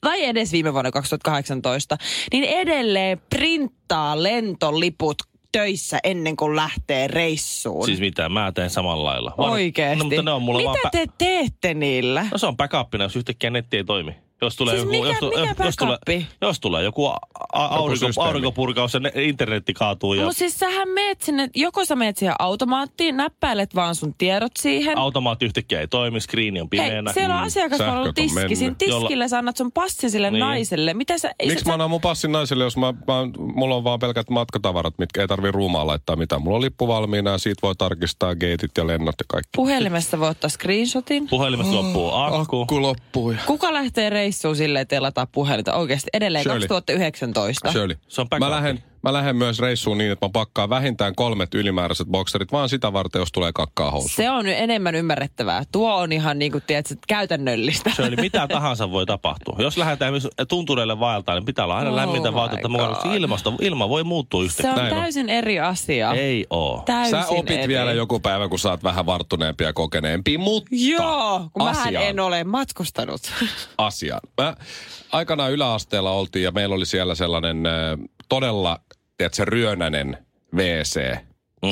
tai 0.00 0.24
edes 0.24 0.52
viime 0.52 0.72
vuonna 0.72 0.90
2018, 0.90 1.96
niin 2.32 2.44
edelleen 2.44 3.20
printtaa 3.30 4.22
lentoliput 4.22 5.16
töissä 5.54 5.98
ennen 6.04 6.36
kuin 6.36 6.56
lähtee 6.56 7.06
reissuun. 7.08 7.86
Siis 7.86 8.00
mitä, 8.00 8.28
mä 8.28 8.52
teen 8.52 8.70
samalla 8.70 9.04
lailla. 9.04 9.34
Oikeesti. 9.36 9.98
No, 9.98 10.04
mutta 10.04 10.22
ne 10.22 10.30
on 10.30 10.42
mulla 10.42 10.58
Mitä 10.58 10.68
vaan... 10.70 10.78
Pä- 10.86 10.90
te 10.90 11.06
teette 11.18 11.74
niillä? 11.74 12.26
no 12.32 12.38
se 12.38 12.46
on 12.46 12.56
backupina, 12.56 13.04
jos 13.04 13.16
yhtäkkiä 13.16 13.50
netti 13.50 13.76
ei 13.76 13.84
toimi. 13.84 14.23
Jos 14.44 14.56
tulee, 14.56 14.74
Siis 14.74 14.84
joku, 14.84 15.04
mikä- 15.04 15.18
jos, 15.40 15.48
mikä 15.48 15.64
jos, 15.64 15.76
tulee, 15.76 16.26
jos 16.40 16.60
tulee 16.60 16.82
joku 16.84 17.06
a- 17.06 17.18
aurinko, 17.52 18.06
aurinkopurkaus 18.22 18.94
ja 18.94 19.00
ne, 19.00 19.12
internetti 19.14 19.74
kaatuu 19.74 20.14
ja 20.14 20.24
Mutta 20.24 20.38
siis 20.38 20.54
sähän 20.58 20.88
meet 20.88 21.22
sinne, 21.22 21.50
joko 21.54 21.84
sä 21.84 21.96
meet 21.96 22.16
siihen 22.16 22.34
automaattiin, 22.38 23.16
näppäilet 23.16 23.74
vaan 23.74 23.94
sun 23.94 24.14
tiedot 24.18 24.52
siihen. 24.58 24.98
automaatti 24.98 25.44
yhtäkkiä 25.44 25.80
ei 25.80 25.88
toimi, 25.88 26.20
screeni 26.20 26.60
on 26.60 26.68
Hei, 26.76 26.84
pimeänä. 26.86 27.12
siellä 27.12 27.34
on 27.40 27.48
Mm. 27.94 28.08
on 28.08 28.14
tiski. 28.14 28.56
Siinä 28.56 28.74
tiskille 28.78 29.28
sä 29.28 29.38
annat 29.38 29.56
sun 29.56 29.72
passin 29.72 30.10
sille 30.10 30.30
Niin. 30.30 30.40
naiselle. 30.40 30.94
Mitä 30.94 31.18
sä... 31.18 31.30
Miksi 31.42 31.64
sä- 31.64 31.70
mä 31.70 31.72
annan 31.72 31.90
mun 31.90 32.00
passin 32.00 32.32
naiselle, 32.32 32.64
jos 32.64 32.76
mä, 32.76 32.86
mä, 32.92 33.14
mulla 33.54 33.74
on 33.74 33.84
vaan 33.84 33.98
pelkät 33.98 34.30
matkatavarat, 34.30 34.94
mitkä 34.98 35.20
ei 35.20 35.28
tarvi 35.28 35.50
ruumaan 35.50 35.86
laittaa 35.86 36.16
mitään. 36.16 36.42
Mulla 36.42 36.56
on 36.56 36.62
lippu 36.62 36.88
valmiina 36.88 37.30
ja 37.30 37.38
siitä 37.38 37.58
voi 37.62 37.74
tarkistaa 37.76 38.34
geitit 38.34 38.70
ja 38.78 38.86
lennot 38.86 39.14
ja 39.18 39.24
kaikki. 39.28 39.50
Puhelimesta 39.56 40.20
voi 40.20 40.28
ottaa 40.28 40.50
screenshotin. 40.50 41.28
Puhelimesta 41.28 41.74
loppuu 41.76 42.14
akku. 42.14 42.60
Akku 42.60 42.82
loppuu. 42.82 43.34
Kuka 43.46 43.72
lähtee 43.72 44.10
reissuun 44.34 44.56
silleen, 44.56 44.82
että 44.82 44.96
ei 44.96 45.00
lataa 45.00 45.26
puhelinta? 45.26 45.74
Oikeasti 45.74 46.08
edelleen 46.12 46.42
Shirley. 46.42 46.68
2019. 46.68 47.72
Shirley, 47.72 47.96
Se 48.08 48.20
on 48.20 48.26
mä 48.38 48.50
lähden, 48.50 48.82
mä 49.04 49.12
lähden 49.12 49.36
myös 49.36 49.58
reissuun 49.58 49.98
niin, 49.98 50.12
että 50.12 50.26
mä 50.26 50.30
pakkaan 50.32 50.70
vähintään 50.70 51.14
kolmet 51.14 51.54
ylimääräiset 51.54 52.08
bokserit, 52.08 52.52
vaan 52.52 52.68
sitä 52.68 52.92
varten, 52.92 53.18
jos 53.20 53.32
tulee 53.32 53.52
kakkaa 53.54 53.90
housuun. 53.90 54.10
Se 54.10 54.30
on 54.30 54.44
nyt 54.44 54.54
enemmän 54.58 54.94
ymmärrettävää. 54.94 55.62
Tuo 55.72 55.94
on 55.94 56.12
ihan 56.12 56.38
niin 56.38 56.52
kuin, 56.52 56.64
tiedätkö, 56.66 56.94
käytännöllistä. 57.08 57.90
Se 57.96 58.02
oli 58.02 58.16
mitä 58.16 58.46
tahansa 58.48 58.90
voi 58.90 59.06
tapahtua. 59.06 59.56
Jos 59.58 59.76
lähdetään 59.76 60.12
myös 60.12 60.28
tuntureille 60.48 61.00
vaeltaa, 61.00 61.34
niin 61.34 61.44
pitää 61.44 61.64
olla 61.64 61.76
aina 61.76 61.90
Oh 61.90 61.96
lämmintä 61.96 62.34
vaatetta 62.34 62.68
mukana. 62.68 62.94
God. 63.02 63.14
Ilmasto, 63.14 63.54
ilma 63.60 63.88
voi 63.88 64.04
muuttua 64.04 64.40
Se 64.40 64.44
yhtäkkiä. 64.46 64.72
on 64.72 64.76
Näin 64.78 64.92
on. 64.94 65.00
täysin 65.00 65.28
eri 65.28 65.60
asia. 65.60 66.12
Ei 66.12 66.46
oo. 66.50 66.82
Täysin 66.86 67.10
Sä 67.22 67.26
opit 67.28 67.50
eri. 67.58 67.68
vielä 67.68 67.92
joku 67.92 68.20
päivä, 68.20 68.48
kun 68.48 68.58
sä 68.58 68.70
oot 68.70 68.82
vähän 68.84 69.06
varttuneempi 69.06 69.64
ja 69.64 69.72
kokeneempi, 69.72 70.38
mutta 70.38 70.68
Joo, 70.72 71.48
kun 71.52 71.64
mähän 71.64 71.86
asiaan. 71.86 72.04
en 72.06 72.20
ole 72.20 72.44
matkustanut. 72.44 73.20
asiaan. 73.78 74.20
Mä 74.42 74.56
aikanaan 75.12 75.52
yläasteella 75.52 76.10
oltiin 76.10 76.42
ja 76.42 76.50
meillä 76.50 76.74
oli 76.74 76.86
siellä 76.86 77.14
sellainen 77.14 77.66
äh, 77.66 77.72
todella, 78.28 78.80
tiedätkö, 79.16 79.44
ryönäinen 79.44 80.18
WC. 80.54 81.16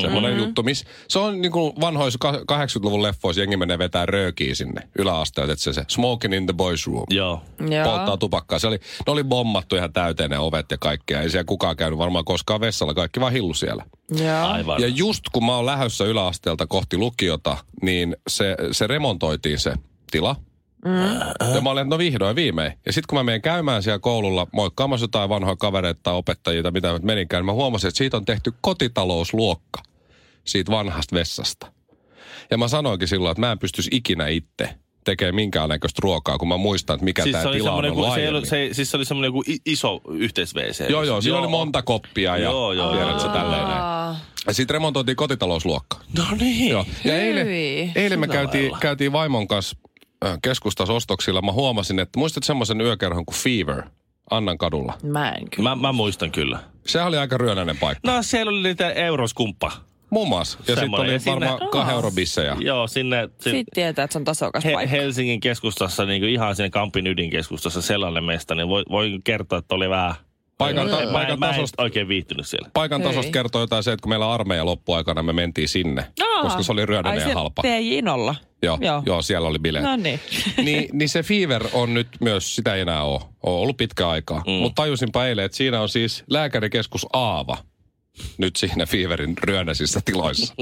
Semmoinen 0.00 0.38
juttu, 0.38 0.62
missä 0.62 0.87
se 1.08 1.18
on 1.18 1.40
niin 1.40 1.52
kuin 1.52 1.72
vanhoissa 1.80 2.18
ka- 2.20 2.42
80-luvun 2.52 3.02
leffoissa 3.02 3.40
jengi 3.40 3.56
menee 3.56 3.78
vetää 3.78 4.06
röökiä 4.06 4.54
sinne 4.54 4.88
yläasteelta, 4.99 5.52
että 5.52 5.62
se, 5.62 5.72
se 5.72 5.84
smoking 5.88 6.34
in 6.34 6.46
the 6.46 6.52
boys 6.52 6.87
room. 6.87 7.04
Joo. 7.11 7.42
Joo. 7.70 7.84
Polttaa 7.84 8.16
tupakkaa. 8.16 8.58
Se 8.58 8.66
oli, 8.66 8.76
ne 9.06 9.12
oli 9.12 9.25
bommattu 9.25 9.76
ihan 9.76 9.92
täyteen 9.92 10.30
ne 10.30 10.38
ovet 10.38 10.66
ja 10.70 10.78
kaikkea. 10.78 11.20
Ei 11.20 11.30
siellä 11.30 11.44
kukaan 11.44 11.76
käynyt 11.76 11.99
varmaan 11.99 12.25
koskaan 12.25 12.61
vessalla. 12.61 12.94
Kaikki 12.94 13.20
vaan 13.20 13.32
hillu 13.32 13.54
siellä. 13.54 13.84
Joo. 14.11 14.46
Aivan. 14.46 14.80
Ja 14.82 14.88
just 14.88 15.25
kun 15.32 15.46
mä 15.46 15.56
oon 15.56 15.66
lähdössä 15.66 16.04
yläasteelta 16.04 16.66
kohti 16.66 16.96
lukiota, 16.96 17.56
niin 17.82 18.16
se, 18.28 18.56
se 18.72 18.87
remontoitiin 18.87 19.58
se 19.58 19.75
tila. 20.11 20.37
Mm. 20.84 21.54
Ja 21.54 21.60
mä 21.60 21.70
olin, 21.70 21.82
että 21.82 21.94
no 21.94 21.98
vihdoin 21.98 22.36
viimein. 22.36 22.72
Ja 22.86 22.92
sitten 22.92 23.06
kun 23.08 23.18
mä 23.18 23.22
menen 23.22 23.42
käymään 23.42 23.82
siellä 23.82 23.98
koululla 23.98 24.46
moikkaamassa 24.52 25.04
jotain 25.04 25.28
vanhoja 25.28 25.56
kavereita 25.56 26.00
tai 26.02 26.14
opettajia 26.14 26.62
tai 26.62 26.72
mitä 26.72 26.92
mä 26.92 26.98
meninkään, 27.02 27.40
niin 27.40 27.46
mä 27.46 27.52
huomasin, 27.52 27.88
että 27.88 27.98
siitä 27.98 28.16
on 28.16 28.24
tehty 28.24 28.52
kotitalousluokka 28.60 29.82
siitä 30.44 30.72
vanhasta 30.72 31.16
vessasta. 31.16 31.72
Ja 32.50 32.58
mä 32.58 32.68
sanoinkin 32.68 33.08
silloin, 33.08 33.32
että 33.32 33.40
mä 33.40 33.52
en 33.52 33.58
pystyisi 33.58 33.90
ikinä 33.92 34.28
itse 34.28 34.68
tekemään 35.04 35.34
minkäänlaista 35.34 36.00
ruokaa, 36.02 36.38
kun 36.38 36.48
mä 36.48 36.56
muistan, 36.56 36.94
että 36.94 37.04
mikä 37.04 37.22
Siis 37.22 37.36
tämä 37.36 37.52
tila 37.52 37.72
on 37.72 37.84
ollut 37.84 38.14
se, 38.14 38.28
ollut, 38.28 38.48
se, 38.48 38.68
siis 38.72 38.90
se 38.90 38.96
oli 38.96 39.04
semmoinen 39.04 39.28
joku 39.28 39.42
iso 39.66 40.00
yhteis 40.08 40.54
WC. 40.54 40.90
Joo, 40.90 41.02
joo, 41.02 41.20
siinä 41.20 41.38
oli 41.38 41.48
monta 41.48 41.82
koppia 41.82 42.36
ja 42.36 42.42
Joo, 42.42 42.72
joo, 42.72 42.92
tiedätkö, 42.92 43.28
tälleen 43.28 43.64
näin. 43.64 44.16
Ja 44.46 44.52
sitten 44.52 44.74
remontoitiin 44.74 45.16
kotitalousluokka. 45.16 46.00
No 46.18 46.24
niin. 46.40 46.70
Joo. 46.70 46.86
Ja 47.04 47.18
eilen, 47.18 47.46
Hyi. 47.46 47.92
eilen 47.94 48.20
me 48.20 48.28
käytiin, 48.28 48.72
käytiin 48.80 49.12
vaimon 49.12 49.48
kanssa 49.48 49.76
äh, 50.24 50.38
keskustassa 50.42 50.92
ostoksilla. 50.92 51.42
Mä 51.42 51.52
huomasin, 51.52 51.98
että 51.98 52.18
muistat 52.18 52.42
semmoisen 52.42 52.80
yökerhon 52.80 53.26
kuin 53.26 53.36
Fever 53.36 53.82
Annan 54.30 54.58
kadulla. 54.58 54.98
Mä 55.02 55.30
en 55.32 55.50
kyllä. 55.50 55.68
Mä, 55.70 55.76
mä 55.76 55.92
muistan 55.92 56.30
kyllä. 56.32 56.58
Se 56.86 57.02
oli 57.02 57.16
aika 57.18 57.38
ryönäinen 57.38 57.76
paikka. 57.76 58.12
No 58.12 58.22
siellä 58.22 58.50
oli 58.50 58.62
niitä 58.62 58.90
euroskumppa. 58.92 59.72
Muun 60.10 60.28
muassa. 60.28 60.58
Ja 60.68 60.76
sitten 60.76 60.94
oli 61.00 61.12
Ja 61.12 61.18
sinne- 61.18 61.46
varmaan 61.46 61.70
kahden 61.70 61.94
euron 61.94 62.12
bissejä. 62.14 62.56
Joo, 62.60 62.86
sinne... 62.86 63.28
sinne 63.40 63.58
Sitten 63.58 63.74
tietää, 63.74 64.04
että 64.04 64.12
se 64.12 64.18
on 64.18 64.24
tasokas 64.24 64.64
He, 64.64 64.72
paikka. 64.72 64.96
Helsingin 64.96 65.40
keskustassa, 65.40 66.04
niin 66.04 66.20
kuin 66.22 66.32
ihan 66.32 66.56
siinä 66.56 66.70
Kampin 66.70 67.06
ydinkeskustassa 67.06 67.82
sellainen 67.82 68.24
mesta, 68.24 68.54
niin 68.54 68.68
voi, 68.68 68.82
voi 68.90 69.18
kertoa, 69.24 69.58
että 69.58 69.74
oli 69.74 69.88
vähän... 69.88 70.14
Paikan, 70.58 70.88
ta- 70.90 71.06
mä, 71.06 71.12
paikan 71.12 71.38
mä 71.38 71.48
en 71.48 71.54
tasosta 71.54 71.82
oikein 71.82 72.08
viihtynyt 72.08 72.46
siellä. 72.46 72.70
Paikan 72.74 73.00
Hyi. 73.00 73.08
tasosta 73.08 73.32
kertoo 73.32 73.60
jotain 73.60 73.82
se, 73.82 73.92
että 73.92 74.02
kun 74.02 74.08
meillä 74.10 74.32
armeija 74.32 74.64
loppuaikana, 74.64 75.22
me 75.22 75.32
mentiin 75.32 75.68
sinne. 75.68 76.06
Aa. 76.22 76.42
Koska 76.42 76.62
se 76.62 76.72
oli 76.72 76.86
ryönäinen 76.86 77.22
Ai, 77.22 77.28
ja 77.28 77.28
se 77.28 77.34
halpa. 77.34 77.62
Joo, 77.68 78.34
joo. 78.62 78.78
Joo. 78.81 79.02
joo, 79.07 79.23
siellä 79.23 79.49
oli 79.49 79.59
bileet. 79.59 79.85
No 79.85 79.97
niin. 79.97 80.21
niin, 80.64 80.88
niin 80.92 81.09
se 81.09 81.23
Fever 81.23 81.64
on 81.73 81.95
nyt 81.95 82.09
myös, 82.21 82.57
sitä 82.57 82.75
ei 82.75 82.81
enää 82.81 83.02
ole. 83.02 83.21
On 83.42 83.52
ollut 83.54 83.76
pitkä 83.76 84.09
aikaa. 84.09 84.42
Mm. 84.47 84.52
Mutta 84.52 84.83
tajusinpa 84.83 85.26
eilen, 85.26 85.45
että 85.45 85.57
siinä 85.57 85.81
on 85.81 85.88
siis 85.88 86.25
lääkärikeskus 86.31 87.07
Aava 87.12 87.57
nyt 88.38 88.57
siinä 88.57 88.87
Feverin 88.87 89.38
ryönäisissä 89.38 90.00
tiloissa. 90.04 90.54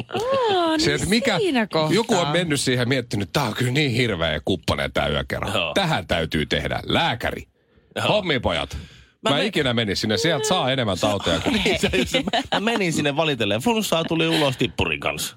Aa, 0.55 0.79
Se, 0.79 0.97
niin 0.97 1.09
mikä, 1.09 1.39
kohtaa. 1.73 1.95
joku 1.95 2.15
on 2.15 2.29
mennyt 2.29 2.61
siihen 2.61 2.83
ja 2.83 2.87
miettinyt, 2.87 3.29
että 3.29 3.33
tämä 3.41 3.47
on 3.47 3.55
kyllä 3.55 3.73
niin 3.73 3.91
hirveä 3.91 4.33
ja 4.33 4.41
kuppanen 4.45 4.93
tämä 4.93 5.09
yökerho. 5.09 5.59
Joo. 5.59 5.75
Tähän 5.75 6.07
täytyy 6.07 6.47
tehdä 6.47 6.81
lääkäri. 6.87 7.43
Hommi 8.09 8.41
pojat. 8.41 8.77
Mä, 9.23 9.31
Mä 9.31 9.37
me- 9.37 9.47
ikinä 9.47 9.75
menin 9.75 9.97
sinne. 9.97 10.17
Sieltä 10.19 10.49
saa 10.49 10.73
enemmän 10.73 10.99
tauteja 11.01 11.41
kuin 11.41 11.61
Niin, 11.65 12.25
mä 12.55 12.61
menin 12.61 12.93
sinne 12.93 13.17
valitellen. 13.17 13.61
Flunssaa 13.61 14.05
tuli 14.05 14.29
ulos 14.29 14.57
tippurin 14.57 15.01
kanssa. 15.01 15.37